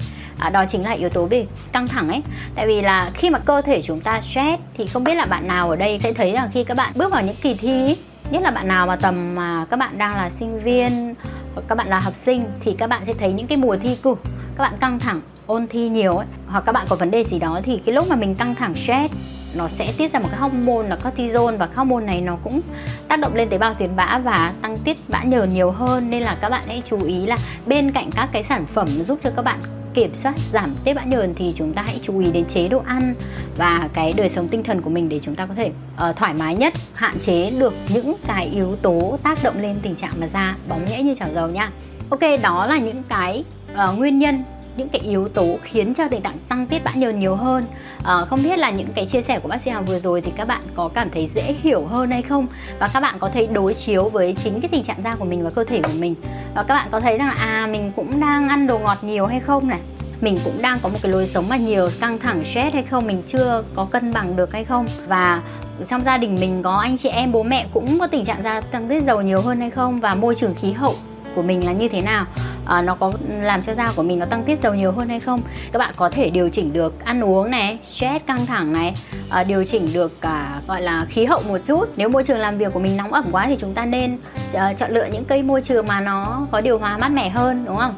à, 0.44 0.50
đó 0.50 0.64
chính 0.68 0.82
là 0.82 0.90
yếu 0.90 1.08
tố 1.08 1.26
về 1.26 1.46
căng 1.72 1.88
thẳng 1.88 2.08
ấy. 2.08 2.22
Tại 2.54 2.66
vì 2.66 2.82
là 2.82 3.10
khi 3.14 3.30
mà 3.30 3.38
cơ 3.38 3.62
thể 3.62 3.82
chúng 3.82 4.00
ta 4.00 4.20
stress 4.20 4.62
thì 4.78 4.86
không 4.86 5.04
biết 5.04 5.14
là 5.14 5.24
bạn 5.24 5.48
nào 5.48 5.70
ở 5.70 5.76
đây 5.76 5.98
sẽ 6.02 6.12
thấy 6.12 6.32
rằng 6.32 6.50
khi 6.52 6.64
các 6.64 6.76
bạn 6.76 6.92
bước 6.94 7.12
vào 7.12 7.22
những 7.22 7.36
kỳ 7.42 7.54
thi 7.54 7.96
nhất 8.30 8.42
là 8.42 8.50
bạn 8.50 8.68
nào 8.68 8.86
mà 8.86 8.96
tầm 8.96 9.34
mà 9.34 9.66
các 9.70 9.78
bạn 9.78 9.98
đang 9.98 10.16
là 10.16 10.30
sinh 10.30 10.62
viên 10.62 11.14
hoặc 11.54 11.62
các 11.68 11.74
bạn 11.74 11.88
là 11.88 12.00
học 12.00 12.14
sinh 12.14 12.44
thì 12.60 12.74
các 12.78 12.86
bạn 12.86 13.02
sẽ 13.06 13.12
thấy 13.12 13.32
những 13.32 13.46
cái 13.46 13.58
mùa 13.58 13.76
thi 13.76 13.96
cử 14.02 14.14
các 14.58 14.64
bạn 14.64 14.74
căng 14.80 14.98
thẳng 14.98 15.20
ôn 15.46 15.66
thi 15.66 15.88
nhiều 15.88 16.16
ấy. 16.16 16.26
Hoặc 16.48 16.64
các 16.66 16.72
bạn 16.72 16.86
có 16.88 16.96
vấn 16.96 17.10
đề 17.10 17.24
gì 17.24 17.38
đó 17.38 17.60
thì 17.64 17.80
cái 17.86 17.94
lúc 17.94 18.06
mà 18.10 18.16
mình 18.16 18.34
căng 18.34 18.54
thẳng 18.54 18.74
stress 18.74 19.14
nó 19.58 19.68
sẽ 19.68 19.92
tiết 19.98 20.12
ra 20.12 20.20
một 20.20 20.28
cái 20.30 20.40
hormone 20.40 20.88
là 20.88 20.96
cortisol 20.96 21.54
và 21.56 21.68
hormone 21.74 22.04
này 22.04 22.20
nó 22.20 22.36
cũng 22.44 22.60
tác 23.08 23.20
động 23.20 23.34
lên 23.34 23.48
tế 23.48 23.58
bào 23.58 23.74
tuyến 23.74 23.96
bã 23.96 24.18
và 24.24 24.52
tăng 24.62 24.76
tiết 24.76 25.08
bã 25.08 25.22
nhờn 25.22 25.48
nhiều 25.48 25.70
hơn. 25.70 26.10
Nên 26.10 26.22
là 26.22 26.36
các 26.40 26.48
bạn 26.48 26.62
hãy 26.66 26.82
chú 26.86 27.04
ý 27.04 27.26
là 27.26 27.36
bên 27.66 27.92
cạnh 27.92 28.10
các 28.10 28.28
cái 28.32 28.42
sản 28.42 28.64
phẩm 28.74 28.86
giúp 28.86 29.18
cho 29.22 29.30
các 29.36 29.42
bạn 29.42 29.60
kiểm 29.94 30.14
soát 30.14 30.34
giảm 30.52 30.74
tiết 30.84 30.94
bã 30.94 31.04
nhờn 31.04 31.34
thì 31.34 31.52
chúng 31.56 31.72
ta 31.72 31.82
hãy 31.86 32.00
chú 32.02 32.18
ý 32.18 32.32
đến 32.32 32.44
chế 32.44 32.68
độ 32.68 32.82
ăn 32.86 33.14
và 33.56 33.88
cái 33.92 34.12
đời 34.16 34.28
sống 34.28 34.48
tinh 34.48 34.62
thần 34.62 34.82
của 34.82 34.90
mình 34.90 35.08
để 35.08 35.20
chúng 35.22 35.34
ta 35.34 35.46
có 35.46 35.54
thể 35.54 35.70
uh, 36.10 36.16
thoải 36.16 36.34
mái 36.34 36.54
nhất 36.54 36.74
hạn 36.94 37.14
chế 37.20 37.50
được 37.50 37.74
những 37.94 38.14
cái 38.26 38.46
yếu 38.46 38.76
tố 38.76 39.18
tác 39.22 39.38
động 39.42 39.54
lên 39.60 39.76
tình 39.82 39.94
trạng 39.94 40.12
mà 40.20 40.26
da 40.26 40.56
bóng 40.68 40.84
nhẽ 40.84 41.02
như 41.02 41.14
chảo 41.14 41.28
dầu 41.34 41.48
nha. 41.48 41.70
Ok 42.10 42.20
đó 42.42 42.66
là 42.66 42.78
những 42.78 43.02
cái 43.08 43.44
uh, 43.72 43.98
nguyên 43.98 44.18
nhân 44.18 44.44
những 44.76 44.88
cái 44.88 45.00
yếu 45.00 45.28
tố 45.28 45.58
khiến 45.62 45.94
cho 45.94 46.08
tình 46.08 46.20
trạng 46.20 46.36
tăng 46.48 46.66
tiết 46.66 46.84
bã 46.84 46.90
nhờn 46.94 47.20
nhiều 47.20 47.34
hơn 47.34 47.64
à, 48.04 48.24
không 48.24 48.42
biết 48.42 48.58
là 48.58 48.70
những 48.70 48.88
cái 48.94 49.06
chia 49.06 49.22
sẻ 49.22 49.38
của 49.38 49.48
bác 49.48 49.62
sĩ 49.64 49.70
Hằng 49.70 49.84
vừa 49.84 49.98
rồi 49.98 50.20
thì 50.20 50.32
các 50.36 50.48
bạn 50.48 50.62
có 50.74 50.88
cảm 50.94 51.10
thấy 51.10 51.30
dễ 51.34 51.54
hiểu 51.62 51.84
hơn 51.84 52.10
hay 52.10 52.22
không? 52.22 52.46
Và 52.78 52.88
các 52.92 53.00
bạn 53.00 53.14
có 53.18 53.28
thể 53.28 53.46
đối 53.46 53.74
chiếu 53.74 54.08
với 54.08 54.36
chính 54.44 54.60
cái 54.60 54.68
tình 54.68 54.84
trạng 54.84 55.02
da 55.04 55.16
của 55.16 55.24
mình 55.24 55.44
và 55.44 55.50
cơ 55.50 55.64
thể 55.64 55.80
của 55.82 55.92
mình. 55.98 56.14
Và 56.54 56.62
các 56.62 56.74
bạn 56.74 56.88
có 56.90 57.00
thấy 57.00 57.18
rằng 57.18 57.28
là 57.28 57.34
à 57.38 57.68
mình 57.72 57.92
cũng 57.96 58.20
đang 58.20 58.48
ăn 58.48 58.66
đồ 58.66 58.78
ngọt 58.78 58.98
nhiều 59.04 59.26
hay 59.26 59.40
không 59.40 59.68
này? 59.68 59.80
Mình 60.20 60.36
cũng 60.44 60.62
đang 60.62 60.78
có 60.82 60.88
một 60.88 60.98
cái 61.02 61.12
lối 61.12 61.26
sống 61.34 61.48
mà 61.48 61.56
nhiều 61.56 61.88
căng 62.00 62.18
thẳng 62.18 62.44
stress 62.44 62.74
hay 62.74 62.82
không? 62.82 63.06
Mình 63.06 63.22
chưa 63.28 63.64
có 63.74 63.84
cân 63.84 64.12
bằng 64.12 64.36
được 64.36 64.52
hay 64.52 64.64
không? 64.64 64.86
Và 65.06 65.42
trong 65.88 66.02
gia 66.04 66.16
đình 66.16 66.36
mình 66.40 66.62
có 66.62 66.74
anh 66.76 66.96
chị 66.98 67.08
em 67.08 67.32
bố 67.32 67.42
mẹ 67.42 67.66
cũng 67.74 67.98
có 67.98 68.06
tình 68.06 68.24
trạng 68.24 68.42
da 68.42 68.60
tăng 68.60 68.88
tiết 68.88 69.02
dầu 69.02 69.22
nhiều 69.22 69.40
hơn 69.40 69.60
hay 69.60 69.70
không? 69.70 70.00
Và 70.00 70.14
môi 70.14 70.34
trường 70.34 70.54
khí 70.54 70.72
hậu 70.72 70.94
của 71.34 71.42
mình 71.42 71.66
là 71.66 71.72
như 71.72 71.88
thế 71.88 72.00
nào? 72.00 72.26
À, 72.66 72.82
nó 72.82 72.94
có 72.94 73.12
làm 73.28 73.62
cho 73.62 73.74
da 73.74 73.86
của 73.96 74.02
mình 74.02 74.18
nó 74.18 74.26
tăng 74.26 74.44
tiết 74.44 74.60
dầu 74.62 74.74
nhiều 74.74 74.92
hơn 74.92 75.08
hay 75.08 75.20
không? 75.20 75.40
Các 75.72 75.78
bạn 75.78 75.94
có 75.96 76.10
thể 76.10 76.30
điều 76.30 76.48
chỉnh 76.48 76.72
được 76.72 77.04
ăn 77.04 77.24
uống 77.24 77.50
này 77.50 77.78
stress 77.92 78.24
căng 78.26 78.46
thẳng 78.46 78.72
này 78.72 78.94
à, 79.30 79.44
điều 79.44 79.64
chỉnh 79.64 79.86
được 79.92 80.20
cả 80.20 80.60
gọi 80.68 80.82
là 80.82 81.04
khí 81.08 81.24
hậu 81.24 81.42
một 81.48 81.58
chút. 81.66 81.84
Nếu 81.96 82.08
môi 82.08 82.24
trường 82.24 82.38
làm 82.38 82.58
việc 82.58 82.72
của 82.72 82.80
mình 82.80 82.96
nóng 82.96 83.12
ẩm 83.12 83.24
quá 83.32 83.46
thì 83.46 83.56
chúng 83.60 83.74
ta 83.74 83.84
nên 83.84 84.18
uh, 84.52 84.78
chọn 84.78 84.90
lựa 84.90 85.06
những 85.12 85.24
cây 85.24 85.42
môi 85.42 85.62
trường 85.62 85.86
mà 85.88 86.00
nó 86.00 86.46
có 86.50 86.60
điều 86.60 86.78
hòa 86.78 86.98
mát 86.98 87.08
mẻ 87.08 87.28
hơn 87.28 87.64
đúng 87.66 87.76
không? 87.76 87.94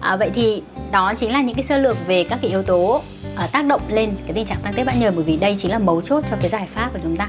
À, 0.00 0.16
vậy 0.16 0.30
thì 0.34 0.62
đó 0.90 1.14
chính 1.14 1.32
là 1.32 1.42
những 1.42 1.54
cái 1.54 1.64
sơ 1.64 1.78
lược 1.78 2.06
về 2.06 2.24
các 2.24 2.38
cái 2.42 2.50
yếu 2.50 2.62
tố 2.62 3.02
uh, 3.44 3.52
tác 3.52 3.66
động 3.66 3.80
lên 3.88 4.10
cái 4.26 4.32
tình 4.34 4.46
trạng 4.46 4.58
tăng 4.62 4.72
tiết 4.72 4.84
bã 4.84 4.92
nhờn 4.92 5.12
bởi 5.16 5.24
vì 5.24 5.36
đây 5.36 5.56
chính 5.62 5.70
là 5.70 5.78
mấu 5.78 6.02
chốt 6.02 6.24
cho 6.30 6.36
cái 6.40 6.50
giải 6.50 6.68
pháp 6.74 6.90
của 6.92 6.98
chúng 7.02 7.16
ta. 7.16 7.28